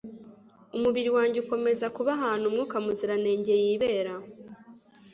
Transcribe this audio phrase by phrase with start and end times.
[0.75, 4.13] umubiri wanjye ukomeze kuba ahantu mwuka muziranenge yibera